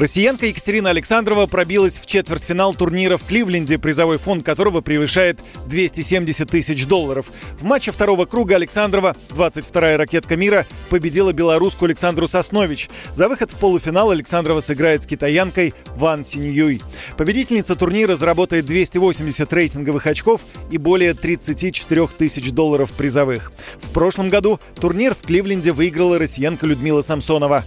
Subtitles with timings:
[0.00, 6.86] Россиянка Екатерина Александрова пробилась в четвертьфинал турнира в Кливленде, призовой фонд которого превышает 270 тысяч
[6.86, 7.26] долларов.
[7.58, 12.88] В матче второго круга Александрова, 22-я ракетка мира, победила белорусскую Александру Соснович.
[13.12, 16.80] За выход в полуфинал Александрова сыграет с китаянкой Ван Синьюй.
[17.18, 20.40] Победительница турнира заработает 280 рейтинговых очков
[20.70, 23.52] и более 34 тысяч долларов призовых.
[23.82, 27.66] В прошлом году турнир в Кливленде выиграла россиянка Людмила Самсонова.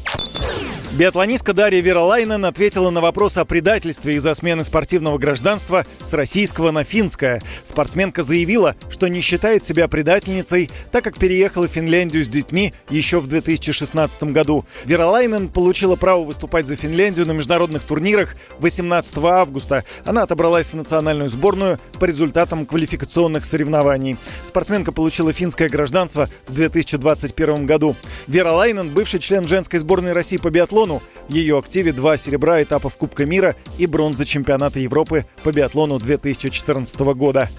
[0.95, 6.83] Биатлонистка Дарья Веролайнен ответила на вопрос о предательстве из-за смены спортивного гражданства с российского на
[6.83, 7.41] финское.
[7.65, 13.19] Спортсменка заявила, что не считает себя предательницей, так как переехала в Финляндию с детьми еще
[13.19, 14.65] в 2016 году.
[14.85, 19.85] Веролайнен получила право выступать за Финляндию на международных турнирах 18 августа.
[20.05, 24.15] Она отобралась в национальную сборную по результатам квалификационных соревнований.
[24.45, 27.95] Спортсменка получила финское гражданство в 2021 году.
[28.27, 31.01] Веролайнен, бывший член женской сборной России по биатлону, биатлону.
[31.29, 36.99] В ее активе два серебра этапов Кубка мира и бронза чемпионата Европы по биатлону 2014
[37.15, 37.49] года.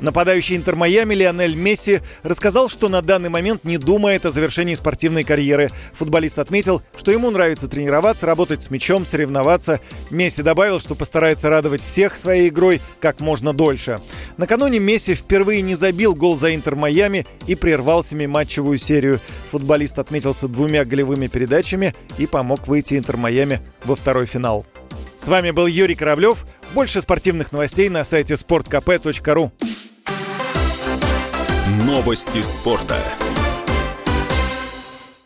[0.00, 5.24] Нападающий Интер Майами Лионель Месси рассказал, что на данный момент не думает о завершении спортивной
[5.24, 5.70] карьеры.
[5.94, 9.80] Футболист отметил, что ему нравится тренироваться, работать с мячом, соревноваться.
[10.10, 13.98] Месси добавил, что постарается радовать всех своей игрой как можно дольше.
[14.36, 19.20] Накануне Месси впервые не забил гол за Интер Майами и прервал семиматчевую серию.
[19.50, 24.64] Футболист отметился двумя голевыми передачами и помог выйти Интер Майами во второй финал.
[25.16, 26.46] С вами был Юрий Кораблев.
[26.74, 29.50] Больше спортивных новостей на сайте sportkp.ru.
[31.86, 32.96] Новости спорта.